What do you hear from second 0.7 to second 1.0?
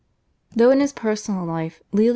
in his